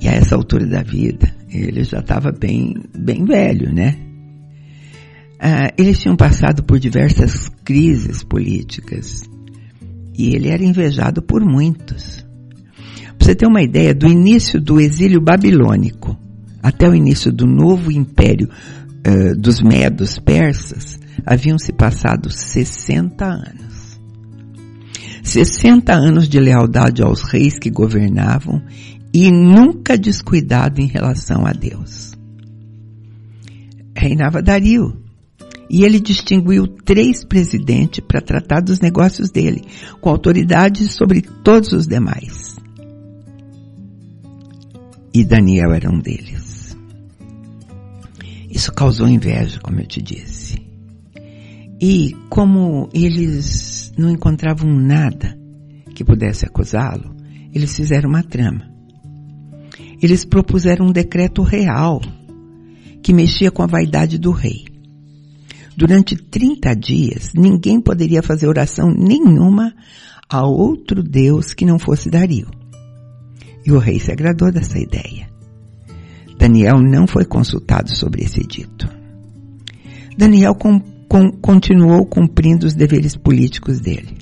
E 0.01 0.09
a 0.09 0.13
essa 0.13 0.35
altura 0.35 0.67
da 0.67 0.83
vida, 0.83 1.31
ele 1.51 1.85
já 1.85 1.99
estava 1.99 2.33
bem, 2.33 2.75
bem 2.99 3.23
velho, 3.27 3.71
né? 3.71 4.10
Ah, 5.43 5.73
eles 5.79 5.99
tinham 5.99 6.17
passado 6.17 6.63
por 6.63 6.79
diversas 6.79 7.49
crises 7.65 8.23
políticas 8.23 9.23
e 10.17 10.35
ele 10.35 10.49
era 10.49 10.63
invejado 10.63 11.23
por 11.23 11.43
muitos. 11.43 12.27
Para 13.17 13.27
você 13.27 13.35
ter 13.35 13.47
uma 13.47 13.63
ideia, 13.63 13.95
do 13.95 14.07
início 14.07 14.61
do 14.61 14.79
exílio 14.79 15.19
babilônico 15.19 16.15
até 16.63 16.87
o 16.87 16.95
início 16.95 17.33
do 17.33 17.47
novo 17.47 17.91
império 17.91 18.51
uh, 18.51 19.35
dos 19.35 19.63
medos 19.63 20.19
persas, 20.19 21.01
haviam 21.25 21.59
se 21.59 21.73
passado 21.73 22.31
60 22.31 23.25
anos. 23.25 23.99
60 25.23 25.95
anos 25.95 26.29
de 26.29 26.39
lealdade 26.39 27.03
aos 27.03 27.23
reis 27.23 27.59
que 27.59 27.71
governavam 27.71 28.63
e 29.13 29.31
nunca 29.31 29.97
descuidado 29.97 30.83
em 30.83 30.87
relação 30.87 31.47
a 31.47 31.53
Deus. 31.53 32.13
Reinava 33.97 34.43
Dario, 34.43 35.00
e 35.71 35.85
ele 35.85 36.01
distinguiu 36.01 36.67
três 36.67 37.25
presidentes 37.25 38.05
para 38.07 38.21
tratar 38.21 38.61
dos 38.61 38.81
negócios 38.81 39.31
dele, 39.31 39.63
com 40.01 40.11
autoridade 40.11 40.89
sobre 40.89 41.23
todos 41.23 41.73
os 41.73 41.87
demais. 41.87 42.57
E 45.15 45.25
Daniel 45.25 45.73
era 45.73 45.89
um 45.89 46.01
deles. 46.01 46.77
Isso 48.51 48.73
causou 48.73 49.09
inveja, 49.09 49.61
como 49.61 49.81
eu 49.81 49.87
te 49.87 50.03
disse. 50.03 50.61
E 51.81 52.17
como 52.29 52.89
eles 52.93 53.93
não 53.97 54.11
encontravam 54.11 54.69
nada 54.69 55.39
que 55.95 56.05
pudesse 56.05 56.45
acusá-lo, 56.45 57.15
eles 57.55 57.75
fizeram 57.75 58.11
uma 58.11 58.23
trama 58.23 58.71
eles 60.01 60.25
propuseram 60.25 60.87
um 60.87 60.93
decreto 60.93 61.43
real 61.43 62.01
que 63.03 63.13
mexia 63.13 63.51
com 63.51 63.63
a 63.63 63.67
vaidade 63.67 64.19
do 64.19 64.31
rei. 64.31 64.65
Durante 65.81 66.15
30 66.15 66.77
dias, 66.77 67.33
ninguém 67.35 67.81
poderia 67.81 68.23
fazer 68.23 68.47
oração 68.47 68.91
nenhuma 68.91 69.75
a 70.29 70.47
outro 70.47 71.03
Deus 71.03 71.55
que 71.55 71.65
não 71.65 71.79
fosse 71.79 72.11
Dario. 72.11 72.49
E 73.65 73.73
o 73.73 73.79
rei 73.79 73.99
se 73.99 74.13
agradou 74.13 74.53
dessa 74.53 74.79
ideia. 74.79 75.31
Daniel 76.39 76.83
não 76.83 77.07
foi 77.07 77.25
consultado 77.25 77.89
sobre 77.97 78.23
esse 78.23 78.47
dito. 78.47 78.87
Daniel 80.19 80.55
com, 80.55 80.81
com, 81.09 81.33
continuou 81.33 82.05
cumprindo 82.05 82.67
os 82.67 82.75
deveres 82.75 83.17
políticos 83.17 83.81
dele, 83.81 84.19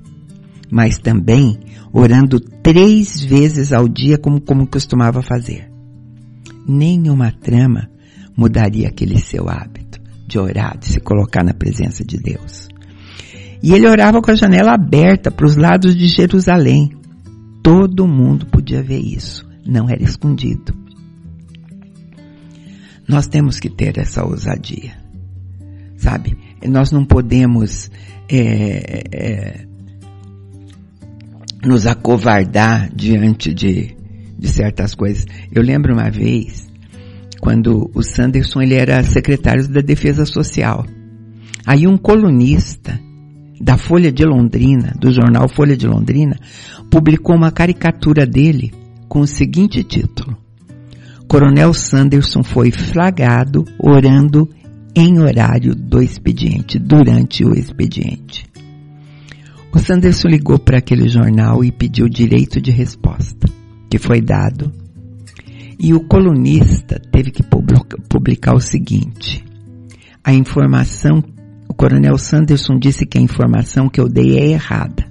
mas 0.70 0.96
também 0.98 1.58
orando 1.92 2.38
três 2.38 3.20
vezes 3.20 3.72
ao 3.72 3.88
dia 3.88 4.16
como, 4.16 4.40
como 4.40 4.64
costumava 4.64 5.22
fazer. 5.22 5.68
Nenhuma 6.68 7.32
trama 7.32 7.90
mudaria 8.36 8.86
aquele 8.86 9.18
seu 9.18 9.48
hábito 9.48 9.77
de 10.28 10.38
orar, 10.38 10.78
de 10.78 10.86
se 10.86 11.00
colocar 11.00 11.42
na 11.42 11.54
presença 11.54 12.04
de 12.04 12.18
Deus. 12.18 12.68
E 13.62 13.72
ele 13.72 13.88
orava 13.88 14.20
com 14.20 14.30
a 14.30 14.36
janela 14.36 14.74
aberta 14.74 15.30
para 15.30 15.46
os 15.46 15.56
lados 15.56 15.96
de 15.96 16.06
Jerusalém. 16.06 16.92
Todo 17.62 18.06
mundo 18.06 18.46
podia 18.46 18.82
ver 18.82 19.00
isso, 19.00 19.48
não 19.66 19.88
era 19.88 20.02
escondido. 20.02 20.76
Nós 23.08 23.26
temos 23.26 23.58
que 23.58 23.70
ter 23.70 23.98
essa 23.98 24.22
ousadia, 24.22 24.92
sabe? 25.96 26.36
Nós 26.68 26.92
não 26.92 27.04
podemos 27.04 27.90
é, 28.28 29.04
é, 29.10 29.66
nos 31.64 31.86
acovardar 31.86 32.94
diante 32.94 33.54
de, 33.54 33.96
de 34.38 34.48
certas 34.48 34.94
coisas. 34.94 35.24
Eu 35.50 35.62
lembro 35.62 35.94
uma 35.94 36.10
vez, 36.10 36.67
quando 37.40 37.90
o 37.94 38.02
Sanderson 38.02 38.62
ele 38.62 38.74
era 38.74 39.02
secretário 39.02 39.68
da 39.68 39.80
Defesa 39.80 40.24
Social. 40.24 40.84
Aí 41.66 41.86
um 41.86 41.96
colunista 41.96 42.98
da 43.60 43.76
Folha 43.76 44.12
de 44.12 44.24
Londrina, 44.24 44.94
do 44.98 45.12
jornal 45.12 45.48
Folha 45.48 45.76
de 45.76 45.86
Londrina, 45.86 46.38
publicou 46.90 47.36
uma 47.36 47.50
caricatura 47.50 48.26
dele 48.26 48.72
com 49.08 49.20
o 49.20 49.26
seguinte 49.26 49.82
título. 49.82 50.36
Coronel 51.26 51.74
Sanderson 51.74 52.42
foi 52.42 52.70
flagrado 52.70 53.64
orando 53.78 54.48
em 54.94 55.20
horário 55.20 55.74
do 55.74 56.02
expediente, 56.02 56.78
durante 56.78 57.44
o 57.44 57.52
expediente. 57.52 58.46
O 59.72 59.78
Sanderson 59.78 60.28
ligou 60.28 60.58
para 60.58 60.78
aquele 60.78 61.08
jornal 61.08 61.62
e 61.62 61.70
pediu 61.70 62.08
direito 62.08 62.60
de 62.60 62.70
resposta, 62.70 63.48
que 63.90 63.98
foi 63.98 64.20
dado. 64.20 64.72
E 65.78 65.94
o 65.94 66.00
colunista 66.00 67.00
teve 67.12 67.30
que 67.30 67.42
publicar 68.08 68.54
o 68.54 68.60
seguinte: 68.60 69.44
a 70.24 70.34
informação, 70.34 71.22
o 71.68 71.74
coronel 71.74 72.18
Sanderson 72.18 72.78
disse 72.78 73.06
que 73.06 73.18
a 73.18 73.20
informação 73.20 73.88
que 73.88 74.00
eu 74.00 74.08
dei 74.08 74.38
é 74.38 74.48
errada. 74.48 75.06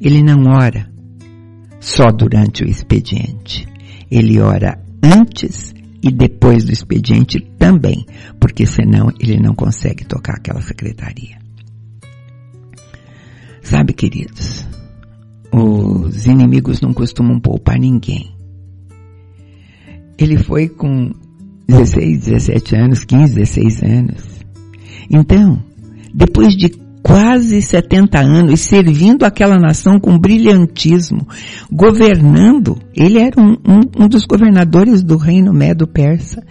Ele 0.00 0.22
não 0.22 0.44
ora 0.52 0.90
só 1.80 2.10
durante 2.10 2.62
o 2.62 2.68
expediente. 2.68 3.66
Ele 4.10 4.38
ora 4.40 4.78
antes 5.02 5.74
e 6.02 6.10
depois 6.10 6.64
do 6.64 6.72
expediente 6.72 7.40
também, 7.58 8.04
porque 8.38 8.66
senão 8.66 9.10
ele 9.18 9.38
não 9.38 9.54
consegue 9.54 10.04
tocar 10.04 10.34
aquela 10.34 10.60
secretaria. 10.60 11.38
Sabe, 13.62 13.92
queridos, 13.92 14.66
os 15.52 16.26
inimigos 16.26 16.80
não 16.80 16.92
costumam 16.92 17.40
poupar 17.40 17.78
ninguém. 17.78 18.34
Ele 20.22 20.36
foi 20.36 20.68
com 20.68 21.12
16, 21.66 22.26
17 22.26 22.76
anos, 22.76 23.04
15, 23.04 23.34
16 23.34 23.82
anos. 23.82 24.44
Então, 25.10 25.62
depois 26.14 26.54
de 26.54 26.70
quase 27.02 27.60
70 27.60 28.20
anos 28.20 28.60
servindo 28.60 29.24
aquela 29.24 29.58
nação 29.58 29.98
com 29.98 30.18
brilhantismo, 30.18 31.26
governando, 31.70 32.78
ele 32.94 33.18
era 33.18 33.40
um, 33.40 33.52
um, 33.66 34.04
um 34.04 34.08
dos 34.08 34.24
governadores 34.24 35.02
do 35.02 35.16
reino 35.16 35.52
medo-persa. 35.52 36.42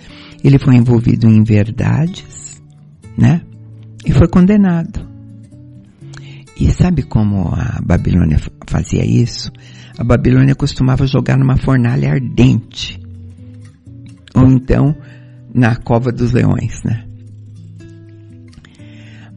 Ele 0.43 0.59
foi 0.59 0.75
envolvido 0.75 1.27
em 1.27 1.43
verdades, 1.43 2.61
né? 3.17 3.41
E 4.05 4.11
foi 4.11 4.27
condenado. 4.27 5.07
E 6.59 6.69
sabe 6.71 7.03
como 7.03 7.47
a 7.53 7.79
Babilônia 7.83 8.39
fazia 8.67 9.05
isso? 9.05 9.51
A 9.97 10.03
Babilônia 10.03 10.55
costumava 10.55 11.07
jogar 11.07 11.37
numa 11.37 11.57
fornalha 11.57 12.11
ardente. 12.11 13.00
Ou 14.35 14.47
então 14.47 14.95
na 15.53 15.75
cova 15.75 16.11
dos 16.11 16.31
leões, 16.33 16.81
né? 16.83 17.05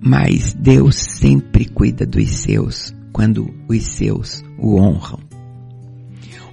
Mas 0.00 0.52
Deus 0.52 0.96
sempre 0.96 1.64
cuida 1.64 2.04
dos 2.04 2.28
seus 2.28 2.94
quando 3.12 3.54
os 3.68 3.82
seus 3.84 4.42
o 4.58 4.78
honram. 4.78 5.20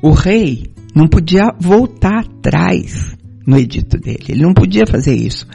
O 0.01 0.11
rei 0.11 0.71
não 0.95 1.07
podia 1.07 1.53
voltar 1.59 2.19
atrás 2.19 3.15
no 3.45 3.57
edito 3.57 3.97
dele. 3.97 4.25
Ele 4.29 4.43
não 4.43 4.53
podia 4.53 4.85
fazer 4.87 5.15
isso. 5.15 5.45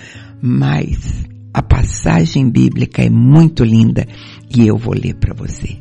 Mas 0.40 1.24
a 1.52 1.62
passagem 1.62 2.50
bíblica 2.50 3.02
é 3.02 3.10
muito 3.10 3.64
linda 3.64 4.06
e 4.54 4.66
eu 4.66 4.76
vou 4.76 4.94
ler 4.94 5.14
para 5.14 5.34
você. 5.34 5.78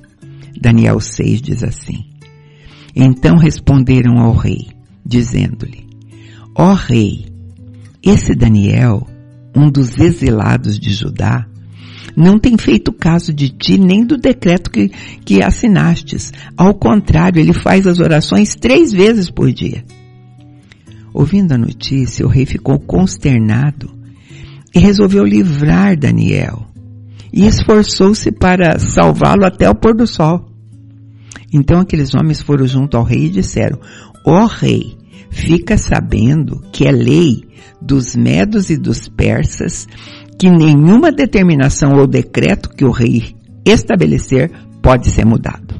Daniel 0.60 1.00
6 1.00 1.42
diz 1.42 1.64
assim: 1.64 2.06
Então 2.96 3.38
responderam 3.38 4.18
ao 4.20 4.34
rei, 4.34 4.70
dizendo-lhe: 5.06 5.86
Ó 6.56 6.74
rei, 6.74 7.26
esse 8.02 8.34
Daniel, 8.34 9.06
um 9.54 9.70
dos 9.70 9.98
exilados 9.98 10.80
de 10.80 10.92
Judá, 10.94 11.46
não 12.16 12.40
tem 12.40 12.58
feito 12.58 12.94
caso 12.94 13.34
de 13.34 13.50
ti 13.50 13.78
nem 13.78 14.06
do 14.06 14.18
decreto 14.18 14.72
que, 14.72 14.90
que 15.26 15.44
assinastes. 15.44 16.32
Ao 16.56 16.74
contrário, 16.74 17.42
ele 17.42 17.52
faz 17.52 17.86
as 17.86 18.00
orações 18.00 18.56
três 18.56 18.94
vezes 18.94 19.30
por 19.30 19.52
dia. 19.52 19.84
Ouvindo 21.14 21.52
a 21.52 21.58
notícia, 21.58 22.26
o 22.26 22.30
rei 22.30 22.46
ficou 22.46 22.80
consternado 22.80 23.94
e 24.74 24.80
resolveu 24.80 25.26
livrar 25.26 25.98
Daniel 25.98 26.66
e 27.34 27.46
esforçou-se 27.46 28.32
para 28.32 28.80
salvá-lo 28.80 29.46
até 29.46 29.70
o 29.70 29.76
pôr 29.76 29.94
do 29.94 30.08
sol. 30.08 30.50
Então 31.52 31.80
aqueles 31.80 32.14
homens 32.14 32.42
foram 32.42 32.66
junto 32.66 32.96
ao 32.96 33.04
rei 33.04 33.26
e 33.26 33.30
disseram, 33.30 33.80
ó 34.26 34.44
oh, 34.44 34.46
rei, 34.46 34.98
fica 35.36 35.78
sabendo 35.78 36.62
que 36.72 36.88
é 36.88 36.92
lei 36.92 37.44
dos 37.82 38.16
medos 38.16 38.70
e 38.70 38.78
dos 38.78 39.10
persas 39.10 39.86
que 40.40 40.50
nenhuma 40.50 41.12
determinação 41.12 41.98
ou 42.00 42.08
decreto 42.08 42.70
que 42.70 42.86
o 42.86 42.92
rei 42.92 43.36
estabelecer 43.66 44.50
pode 44.82 45.10
ser 45.10 45.26
mudado. 45.26 45.76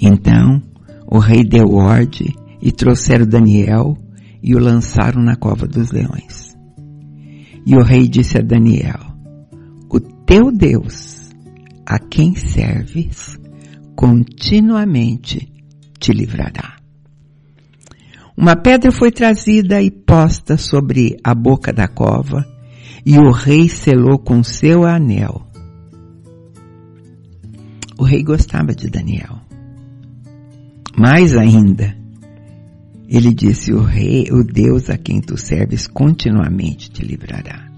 Então 0.00 0.62
o 1.06 1.18
rei 1.18 1.42
deu 1.42 1.72
ordem 1.72 2.34
e 2.60 2.70
trouxeram 2.70 3.26
Daniel 3.26 3.96
e 4.42 4.54
o 4.54 4.58
lançaram 4.58 5.22
na 5.22 5.36
cova 5.36 5.66
dos 5.66 5.90
leões. 5.90 6.54
E 7.66 7.74
o 7.74 7.82
rei 7.82 8.06
disse 8.06 8.38
a 8.38 8.42
Daniel, 8.42 9.00
o 9.90 10.00
teu 10.00 10.52
Deus, 10.52 11.30
a 11.86 11.98
quem 11.98 12.34
serves, 12.34 13.38
continuamente 13.96 15.50
te 15.98 16.12
livrará. 16.12 16.79
Uma 18.40 18.56
pedra 18.56 18.90
foi 18.90 19.12
trazida 19.12 19.82
e 19.82 19.90
posta 19.90 20.56
sobre 20.56 21.18
a 21.22 21.34
boca 21.34 21.74
da 21.74 21.86
cova, 21.86 22.48
e 23.04 23.18
o 23.18 23.30
rei 23.30 23.68
selou 23.68 24.18
com 24.18 24.42
seu 24.42 24.86
anel. 24.86 25.46
O 27.98 28.02
rei 28.02 28.22
gostava 28.22 28.74
de 28.74 28.88
Daniel. 28.88 29.42
Mais 30.96 31.36
ainda, 31.36 31.94
ele 33.06 33.34
disse, 33.34 33.74
o 33.74 33.82
rei, 33.82 34.28
o 34.32 34.42
Deus 34.42 34.88
a 34.88 34.96
quem 34.96 35.20
tu 35.20 35.36
serves 35.36 35.86
continuamente 35.86 36.90
te 36.90 37.04
livrará. 37.04 37.70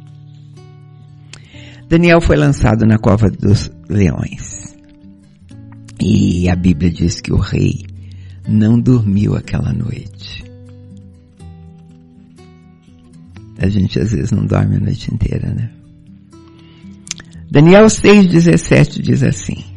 Daniel 1.88 2.20
foi 2.20 2.36
lançado 2.36 2.86
na 2.86 2.98
cova 2.98 3.28
dos 3.28 3.68
leões. 3.88 4.76
E 6.00 6.48
a 6.48 6.54
Bíblia 6.54 6.92
diz 6.92 7.20
que 7.20 7.32
o 7.32 7.38
rei 7.38 7.84
não 8.48 8.78
dormiu 8.78 9.34
aquela 9.34 9.72
noite. 9.72 10.51
A 13.62 13.68
gente 13.68 13.98
às 13.98 14.10
vezes 14.10 14.32
não 14.32 14.44
dorme 14.44 14.76
a 14.76 14.80
noite 14.80 15.12
inteira, 15.14 15.54
né? 15.54 15.70
Daniel 17.50 17.86
6,17 17.86 19.00
diz 19.00 19.22
assim: 19.22 19.72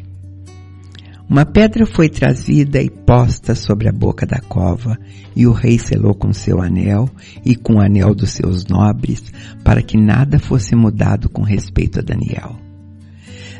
uma 1.28 1.44
pedra 1.44 1.84
foi 1.84 2.08
trazida 2.08 2.80
e 2.80 2.88
posta 2.88 3.56
sobre 3.56 3.88
a 3.88 3.92
boca 3.92 4.24
da 4.24 4.38
cova, 4.38 4.96
e 5.34 5.44
o 5.44 5.52
rei 5.52 5.76
selou 5.76 6.14
com 6.14 6.32
seu 6.32 6.62
anel 6.62 7.10
e 7.44 7.56
com 7.56 7.74
o 7.74 7.80
anel 7.80 8.14
dos 8.14 8.30
seus 8.30 8.64
nobres, 8.66 9.32
para 9.64 9.82
que 9.82 9.98
nada 9.98 10.38
fosse 10.38 10.76
mudado 10.76 11.28
com 11.28 11.42
respeito 11.42 11.98
a 11.98 12.02
Daniel. 12.02 12.56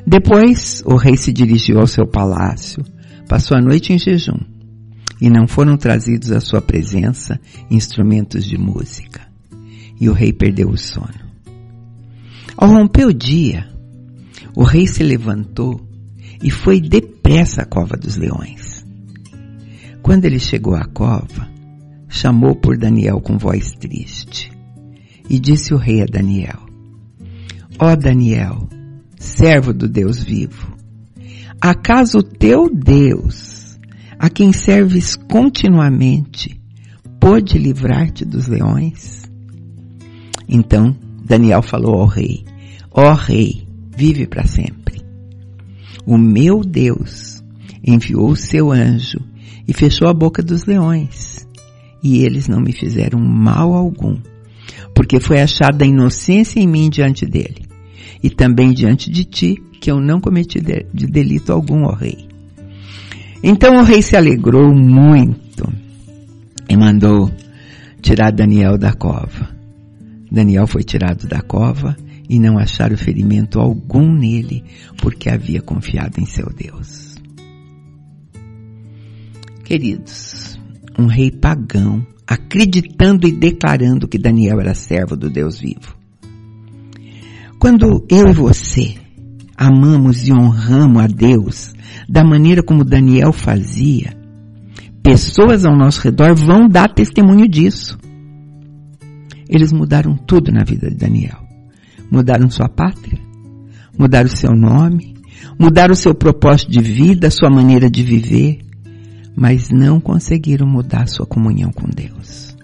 Depois 0.06 0.80
o 0.86 0.94
rei 0.94 1.16
se 1.16 1.32
dirigiu 1.32 1.80
ao 1.80 1.88
seu 1.88 2.06
palácio, 2.06 2.84
passou 3.28 3.56
a 3.56 3.60
noite 3.60 3.92
em 3.92 3.98
jejum, 3.98 4.38
e 5.20 5.28
não 5.28 5.48
foram 5.48 5.76
trazidos 5.76 6.30
à 6.30 6.40
sua 6.40 6.62
presença 6.62 7.40
instrumentos 7.68 8.44
de 8.44 8.56
música. 8.56 9.25
E 10.00 10.08
o 10.08 10.12
rei 10.12 10.32
perdeu 10.32 10.68
o 10.68 10.76
sono. 10.76 11.26
Ao 12.56 12.68
romper 12.68 13.06
o 13.06 13.14
dia, 13.14 13.68
o 14.54 14.62
rei 14.62 14.86
se 14.86 15.02
levantou 15.02 15.86
e 16.42 16.50
foi 16.50 16.80
depressa 16.80 17.62
à 17.62 17.64
cova 17.64 17.96
dos 17.96 18.16
leões. 18.16 18.84
Quando 20.02 20.24
ele 20.24 20.38
chegou 20.38 20.74
à 20.74 20.84
cova, 20.84 21.48
chamou 22.08 22.54
por 22.54 22.78
Daniel 22.78 23.20
com 23.20 23.36
voz 23.36 23.72
triste. 23.72 24.52
E 25.28 25.38
disse 25.38 25.74
o 25.74 25.76
rei 25.76 26.02
a 26.02 26.06
Daniel, 26.06 26.60
Ó 27.78 27.92
oh 27.92 27.96
Daniel, 27.96 28.68
servo 29.18 29.72
do 29.72 29.88
Deus 29.88 30.22
vivo, 30.22 30.74
acaso 31.60 32.18
o 32.18 32.22
teu 32.22 32.70
Deus, 32.72 33.78
a 34.18 34.30
quem 34.30 34.52
serves 34.52 35.16
continuamente, 35.16 36.60
pôde 37.20 37.58
livrar-te 37.58 38.24
dos 38.24 38.46
leões? 38.46 39.25
Então 40.48 40.96
Daniel 41.24 41.62
falou 41.62 42.00
ao 42.00 42.06
rei, 42.06 42.44
ó 42.90 43.10
oh, 43.10 43.14
rei, 43.14 43.66
vive 43.96 44.26
para 44.26 44.46
sempre. 44.46 45.02
O 46.06 46.16
meu 46.16 46.62
Deus 46.62 47.42
enviou 47.84 48.30
o 48.30 48.36
seu 48.36 48.70
anjo 48.70 49.18
e 49.66 49.72
fechou 49.72 50.08
a 50.08 50.14
boca 50.14 50.42
dos 50.42 50.64
leões. 50.64 51.46
E 52.02 52.24
eles 52.24 52.46
não 52.46 52.60
me 52.60 52.72
fizeram 52.72 53.18
mal 53.18 53.74
algum, 53.74 54.16
porque 54.94 55.18
foi 55.18 55.40
achada 55.40 55.84
inocência 55.84 56.60
em 56.60 56.66
mim 56.66 56.88
diante 56.88 57.26
dele, 57.26 57.66
e 58.22 58.30
também 58.30 58.72
diante 58.72 59.10
de 59.10 59.24
ti, 59.24 59.56
que 59.80 59.90
eu 59.90 60.00
não 60.00 60.20
cometi 60.20 60.60
de 60.60 61.06
delito 61.06 61.52
algum, 61.52 61.84
ó 61.84 61.94
rei. 61.94 62.28
Então 63.42 63.76
o 63.76 63.82
rei 63.82 64.02
se 64.02 64.16
alegrou 64.16 64.74
muito 64.74 65.68
e 66.68 66.76
mandou 66.76 67.30
tirar 68.00 68.30
Daniel 68.30 68.78
da 68.78 68.92
cova. 68.92 69.55
Daniel 70.30 70.66
foi 70.66 70.82
tirado 70.82 71.26
da 71.26 71.40
cova 71.40 71.96
e 72.28 72.38
não 72.38 72.58
acharam 72.58 72.96
ferimento 72.96 73.60
algum 73.60 74.12
nele, 74.12 74.64
porque 75.00 75.30
havia 75.30 75.62
confiado 75.62 76.20
em 76.20 76.26
seu 76.26 76.46
Deus. 76.46 77.14
Queridos, 79.64 80.58
um 80.98 81.06
rei 81.06 81.30
pagão, 81.30 82.06
acreditando 82.26 83.26
e 83.26 83.32
declarando 83.32 84.08
que 84.08 84.18
Daniel 84.18 84.60
era 84.60 84.74
servo 84.74 85.16
do 85.16 85.30
Deus 85.30 85.58
vivo. 85.58 85.96
Quando 87.58 88.04
eu 88.08 88.28
e 88.28 88.32
você 88.32 88.94
amamos 89.56 90.26
e 90.28 90.32
honramos 90.32 91.02
a 91.02 91.06
Deus 91.06 91.74
da 92.08 92.22
maneira 92.22 92.62
como 92.62 92.84
Daniel 92.84 93.32
fazia, 93.32 94.16
pessoas 95.02 95.64
ao 95.64 95.76
nosso 95.76 96.00
redor 96.02 96.34
vão 96.34 96.68
dar 96.68 96.92
testemunho 96.92 97.48
disso. 97.48 97.98
Eles 99.48 99.72
mudaram 99.72 100.16
tudo 100.16 100.52
na 100.52 100.64
vida 100.64 100.88
de 100.88 100.96
Daniel 100.96 101.46
mudaram 102.10 102.50
sua 102.50 102.68
pátria, 102.68 103.18
mudaram 103.98 104.28
seu 104.28 104.52
nome, 104.52 105.14
mudaram 105.58 105.94
seu 105.94 106.14
propósito 106.14 106.70
de 106.70 106.80
vida, 106.80 107.30
sua 107.30 107.50
maneira 107.50 107.90
de 107.90 108.02
viver, 108.02 108.58
mas 109.34 109.70
não 109.70 110.00
conseguiram 110.00 110.66
mudar 110.66 111.08
sua 111.08 111.26
comunhão 111.26 111.70
com 111.72 111.88
Deus. 111.88 112.56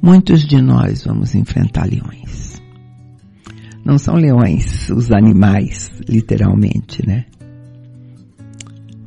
Muitos 0.00 0.46
de 0.46 0.60
nós 0.60 1.04
vamos 1.04 1.34
enfrentar 1.34 1.86
leões. 1.86 2.60
Não 3.84 3.98
são 3.98 4.14
leões 4.14 4.90
os 4.90 5.10
animais, 5.10 5.90
literalmente, 6.08 7.06
né? 7.06 7.26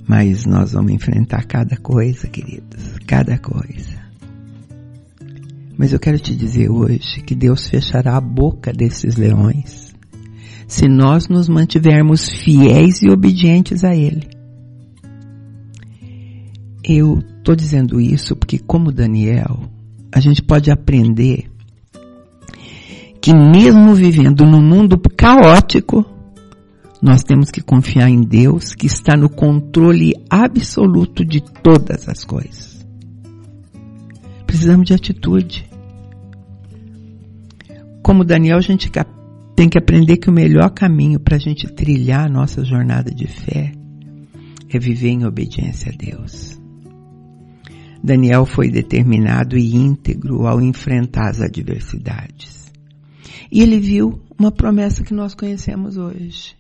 Mas 0.08 0.46
nós 0.46 0.74
vamos 0.74 0.92
enfrentar 0.92 1.46
cada 1.46 1.76
coisa, 1.78 2.28
queridos, 2.28 2.98
cada 3.08 3.38
coisa. 3.40 4.05
Mas 5.78 5.92
eu 5.92 6.00
quero 6.00 6.18
te 6.18 6.36
dizer 6.36 6.70
hoje 6.70 7.22
que 7.22 7.36
Deus 7.36 7.68
fechará 7.68 8.16
a 8.16 8.22
boca 8.22 8.72
desses 8.72 9.16
leões 9.16 9.94
se 10.68 10.88
nós 10.88 11.28
nos 11.28 11.48
mantivermos 11.48 12.28
fiéis 12.28 13.02
e 13.04 13.10
obedientes 13.10 13.84
a 13.84 13.96
Ele. 13.96 14.28
Eu 16.84 17.20
estou 17.20 17.56
dizendo 17.56 18.00
isso 18.00 18.36
porque, 18.36 18.58
como 18.58 18.92
Daniel, 18.92 19.60
a 20.12 20.20
gente 20.20 20.42
pode 20.42 20.72
aprender 20.72 21.52
que 23.22 23.34
mesmo 23.34 23.94
vivendo 23.94 24.46
num 24.46 24.62
mundo 24.62 25.00
caótico, 25.16 26.06
nós 27.02 27.24
temos 27.24 27.52
que 27.52 27.62
confiar 27.62 28.10
em 28.10 28.22
Deus 28.22 28.74
que 28.74 28.88
está 28.88 29.16
no 29.16 29.30
controle 29.30 30.14
absoluto 30.30 31.24
de 31.24 31.42
todas 31.42 32.08
as 32.08 32.24
coisas 32.24 32.75
precisamos 34.56 34.88
de 34.88 34.94
atitude. 34.94 35.70
Como 38.02 38.24
Daniel, 38.24 38.58
a 38.58 38.62
gente 38.62 38.90
tem 39.54 39.68
que 39.68 39.78
aprender 39.78 40.16
que 40.16 40.30
o 40.30 40.34
melhor 40.34 40.70
caminho 40.70 41.20
para 41.20 41.36
a 41.36 41.40
gente 41.40 41.68
trilhar 41.68 42.26
a 42.26 42.30
nossa 42.30 42.64
jornada 42.64 43.14
de 43.14 43.28
fé 43.28 43.74
é 44.70 44.80
viver 44.80 45.10
em 45.10 45.26
obediência 45.26 45.92
a 45.92 45.98
Deus. 45.98 46.58
Daniel 48.02 48.46
foi 48.46 48.70
determinado 48.70 49.58
e 49.58 49.76
íntegro 49.76 50.48
ao 50.48 50.62
enfrentar 50.62 51.30
as 51.30 51.42
adversidades. 51.42 52.72
E 53.52 53.62
ele 53.62 53.78
viu 53.78 54.22
uma 54.40 54.54
promessa 54.54 55.04
que 55.04 55.14
nós 55.14 55.36
conhecemos 55.36 55.98
hoje. 55.98 56.56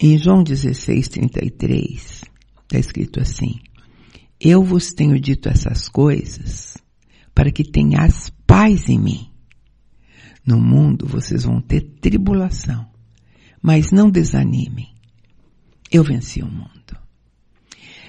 Em 0.00 0.18
João 0.18 0.42
16, 0.42 1.06
33, 1.06 2.22
está 2.64 2.78
escrito 2.80 3.20
assim: 3.20 3.60
eu 4.44 4.64
vos 4.64 4.92
tenho 4.92 5.20
dito 5.20 5.48
essas 5.48 5.88
coisas 5.88 6.76
para 7.32 7.52
que 7.52 7.62
tenhas 7.62 8.30
paz 8.44 8.88
em 8.88 8.98
mim. 8.98 9.30
No 10.44 10.60
mundo 10.60 11.06
vocês 11.06 11.44
vão 11.44 11.60
ter 11.60 11.82
tribulação, 12.00 12.90
mas 13.62 13.92
não 13.92 14.10
desanimem. 14.10 14.92
Eu 15.92 16.02
venci 16.02 16.42
o 16.42 16.50
mundo. 16.50 16.72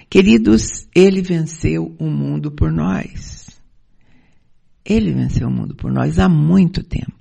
Queridos, 0.10 0.88
ele 0.96 1.22
venceu 1.22 1.96
o 2.00 2.10
mundo 2.10 2.52
por 2.52 2.72
nós. 2.72 3.62
Ele 4.84 5.13
venceu 5.13 5.48
o 5.48 5.52
mundo 5.52 5.76
por 5.76 5.91
nós 5.91 6.17
há 6.17 6.28
muito 6.28 6.84
tempo. 6.84 7.13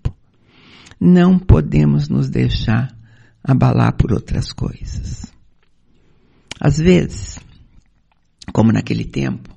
não 0.98 1.36
podemos 1.36 2.08
nos 2.08 2.30
deixar 2.30 2.96
abalar 3.42 3.96
por 3.96 4.12
outras 4.12 4.52
coisas. 4.52 5.26
Às 6.60 6.78
vezes, 6.78 7.40
como 8.52 8.70
naquele 8.70 9.04
tempo, 9.04 9.54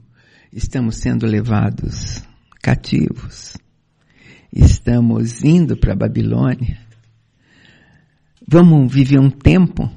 estamos 0.52 0.98
sendo 0.98 1.26
levados 1.26 2.24
cativos, 2.62 3.58
estamos 4.52 5.44
indo 5.44 5.76
para 5.76 5.94
a 5.94 5.98
Babilônia, 5.98 6.80
vamos 8.48 8.92
viver 8.92 9.20
um 9.20 9.30
tempo 9.30 9.92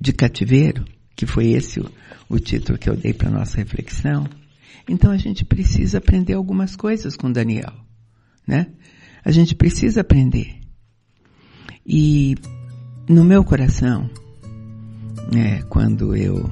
de 0.00 0.12
cativeiro, 0.12 0.84
que 1.16 1.26
foi 1.26 1.48
esse 1.48 1.80
o, 1.80 1.90
o 2.28 2.38
título 2.38 2.78
que 2.78 2.88
eu 2.88 2.96
dei 2.96 3.12
para 3.12 3.30
nossa 3.30 3.56
reflexão. 3.56 4.28
Então 4.88 5.10
a 5.10 5.18
gente 5.18 5.44
precisa 5.44 5.98
aprender 5.98 6.34
algumas 6.34 6.76
coisas 6.76 7.16
com 7.16 7.30
Daniel, 7.30 7.72
né? 8.46 8.68
A 9.24 9.32
gente 9.32 9.54
precisa 9.54 10.00
aprender. 10.00 10.60
E 11.84 12.36
no 13.08 13.24
meu 13.24 13.42
coração, 13.42 14.08
é, 15.36 15.62
quando 15.62 16.14
eu 16.14 16.48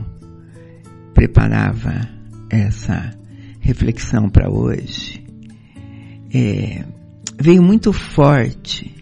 preparava 1.17 2.07
essa 2.51 3.11
reflexão 3.59 4.29
para 4.29 4.51
hoje, 4.51 5.25
é, 6.33 6.85
veio 7.41 7.63
muito 7.63 7.91
forte 7.91 8.95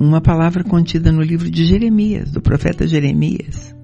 uma 0.00 0.22
palavra 0.22 0.64
contida 0.64 1.12
no 1.12 1.20
livro 1.20 1.50
de 1.50 1.66
Jeremias, 1.66 2.32
do 2.32 2.40
profeta 2.40 2.86
Jeremias, 2.86 3.76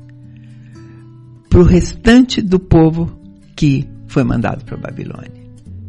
para 1.51 1.61
o 1.61 1.65
restante 1.65 2.41
do 2.41 2.59
povo 2.59 3.21
que 3.55 3.87
foi 4.07 4.25
mandado 4.25 4.65
para 4.65 4.77
a 4.77 4.81
Babilônia, 4.81 5.45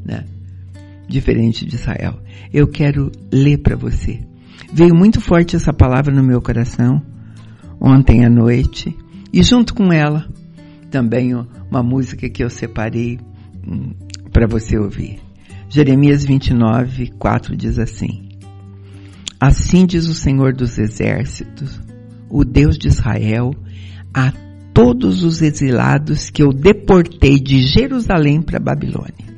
né? 0.06 0.25
Diferente 1.08 1.65
de 1.65 1.75
Israel. 1.75 2.21
Eu 2.54 2.67
quero 2.67 3.13
ler 3.32 3.60
para 3.60 3.78
você. 3.78 4.19
Veio 4.73 4.93
muito 4.93 5.21
forte 5.21 5.56
essa 5.56 5.71
palavra 5.71 6.13
no 6.13 6.21
meu 6.21 6.41
coração 6.41 7.02
ontem 7.80 8.25
à 8.25 8.30
noite 8.30 8.93
e 9.32 9.41
junto 9.41 9.73
com 9.73 9.93
ela 9.93 10.28
também 10.89 11.34
uma 11.69 11.84
música 11.84 12.30
que 12.30 12.43
eu 12.43 12.49
separei 12.49 13.19
hum, 13.65 13.93
para 14.32 14.47
você 14.47 14.78
ouvir. 14.78 15.19
Jeremias 15.69 16.25
29, 16.25 17.12
4 17.17 17.56
diz 17.56 17.78
assim: 17.78 18.30
Assim 19.39 19.86
diz 19.86 20.08
o 20.08 20.13
Senhor 20.13 20.54
dos 20.54 20.78
Exércitos, 20.78 21.80
o 22.30 22.43
Deus 22.43 22.78
de 22.78 22.88
Israel, 22.88 23.54
a 24.13 24.34
todos 24.73 25.23
os 25.23 25.41
exilados 25.41 26.30
que 26.30 26.41
eu 26.41 26.52
deportei 26.52 27.39
de 27.39 27.62
Jerusalém 27.62 28.41
para 28.41 28.60
Babilônia. 28.60 29.30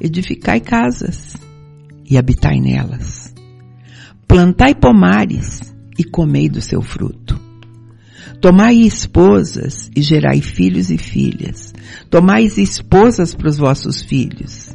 Edificai 0.00 0.60
casas 0.60 1.36
e 2.08 2.16
habitai 2.16 2.60
nelas. 2.60 3.34
Plantai 4.28 4.74
pomares 4.74 5.74
e 5.98 6.04
comei 6.04 6.48
do 6.48 6.60
seu 6.60 6.82
fruto. 6.82 7.45
Tomai 8.40 8.82
esposas 8.82 9.90
e 9.96 10.02
gerai 10.02 10.40
filhos 10.40 10.90
e 10.90 10.98
filhas. 10.98 11.72
Tomai 12.10 12.44
esposas 12.44 13.34
para 13.34 13.48
os 13.48 13.58
vossos 13.58 14.02
filhos. 14.02 14.74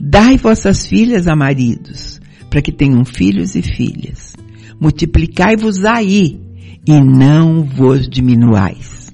Dai 0.00 0.36
vossas 0.36 0.86
filhas 0.86 1.26
a 1.26 1.34
maridos, 1.34 2.20
para 2.50 2.60
que 2.60 2.72
tenham 2.72 3.04
filhos 3.04 3.54
e 3.54 3.62
filhas. 3.62 4.34
Multiplicai-vos 4.80 5.84
aí 5.84 6.40
e 6.86 7.00
não 7.00 7.64
vos 7.64 8.08
diminuais. 8.08 9.12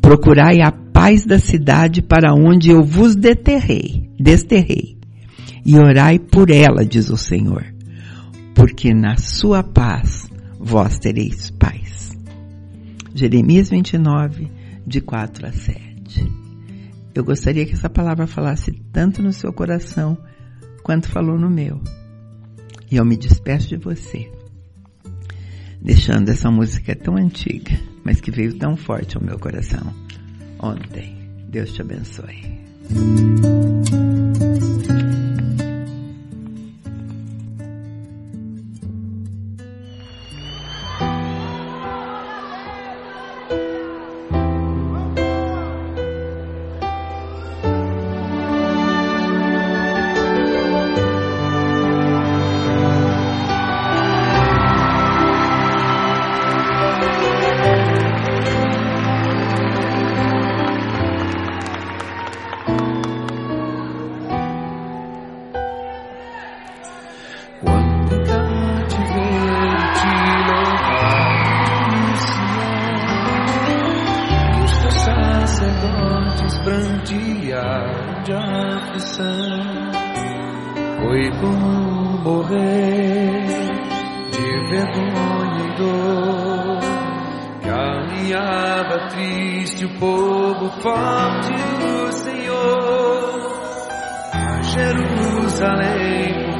Procurai 0.00 0.60
a 0.60 0.70
paz 0.70 1.26
da 1.26 1.38
cidade 1.38 2.02
para 2.02 2.32
onde 2.34 2.70
eu 2.70 2.82
vos 2.82 3.16
deterrei, 3.16 4.08
desterrei, 4.18 4.96
e 5.64 5.76
orai 5.76 6.18
por 6.18 6.50
ela, 6.50 6.84
diz 6.84 7.10
o 7.10 7.16
Senhor, 7.16 7.66
porque 8.54 8.94
na 8.94 9.16
sua 9.16 9.62
paz 9.62 10.28
vós 10.66 10.98
tereis 10.98 11.48
paz. 11.50 12.10
Jeremias 13.14 13.70
29, 13.70 14.50
de 14.84 15.00
4 15.00 15.46
a 15.46 15.52
7. 15.52 16.32
Eu 17.14 17.24
gostaria 17.24 17.64
que 17.64 17.74
essa 17.74 17.88
palavra 17.88 18.26
falasse 18.26 18.72
tanto 18.92 19.22
no 19.22 19.32
seu 19.32 19.52
coração 19.52 20.18
quanto 20.82 21.08
falou 21.08 21.38
no 21.38 21.48
meu. 21.48 21.80
E 22.90 22.96
eu 22.96 23.04
me 23.04 23.16
despeço 23.16 23.68
de 23.68 23.76
você, 23.76 24.28
deixando 25.80 26.30
essa 26.30 26.50
música 26.50 26.96
tão 26.96 27.16
antiga, 27.16 27.78
mas 28.04 28.20
que 28.20 28.32
veio 28.32 28.58
tão 28.58 28.76
forte 28.76 29.16
ao 29.16 29.22
meu 29.22 29.38
coração 29.38 29.94
ontem. 30.58 31.16
Deus 31.48 31.72
te 31.72 31.80
abençoe. 31.80 32.56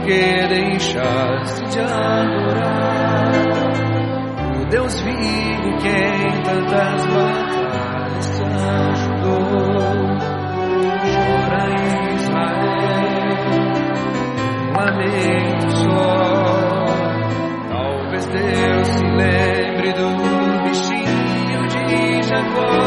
porque 0.07 0.47
deixaste 0.47 1.65
de 1.67 1.81
adorar 1.81 3.33
o 4.61 4.65
Deus 4.71 5.01
vivo 5.01 5.79
que 5.79 5.89
em 5.89 6.43
tantas 6.43 7.07
batalhas 7.07 8.31
te 8.37 8.45
ajudou. 8.45 9.67
Chora 11.11 11.65
Israel, 12.15 12.87
um 14.31 14.73
lamento 14.77 15.71
só. 15.77 16.11
Talvez 17.69 18.27
Deus 18.27 18.87
se 18.87 19.05
lembre 19.05 19.93
do 19.93 20.09
bichinho 20.69 21.67
de 21.67 22.23
Jacó. 22.23 22.86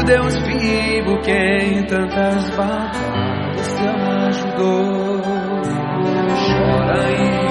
O 0.00 0.04
Deus 0.04 0.34
vivo 0.46 1.20
que 1.20 1.30
em 1.30 1.84
tantas 1.84 2.50
batalhas 2.50 3.74
te 3.74 3.84
ajudou. 4.28 5.20
Chora 6.46 7.04